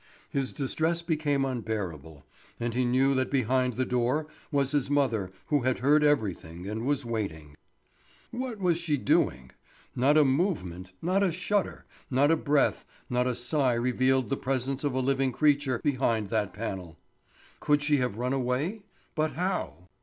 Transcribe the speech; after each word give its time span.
His 0.31 0.51
distress 0.51 1.03
became 1.03 1.45
unbearable; 1.45 2.25
and 2.59 2.73
he 2.73 2.85
knew 2.85 3.13
that 3.13 3.29
behind 3.29 3.73
the 3.75 3.85
door 3.85 4.25
was 4.51 4.71
his 4.71 4.89
mother 4.89 5.31
who 5.49 5.59
had 5.59 5.77
heard 5.77 6.03
everything 6.03 6.67
and 6.67 6.87
was 6.87 7.05
waiting. 7.05 7.55
What 8.31 8.57
was 8.57 8.79
she 8.79 8.97
doing? 8.97 9.51
Not 9.95 10.17
a 10.17 10.23
movement, 10.25 10.93
not 11.03 11.21
a 11.21 11.31
shudder, 11.31 11.85
not 12.09 12.31
a 12.31 12.35
breath, 12.35 12.83
not 13.11 13.27
a 13.27 13.35
sigh 13.35 13.73
revealed 13.75 14.29
the 14.29 14.37
presence 14.37 14.83
of 14.83 14.95
a 14.95 14.99
living 15.01 15.31
creature 15.31 15.79
behind 15.83 16.29
that 16.29 16.51
panel. 16.51 16.97
Could 17.59 17.83
she 17.83 17.97
have 17.97 18.17
run 18.17 18.33
away? 18.33 18.81
But 19.13 19.33
how? 19.33 19.87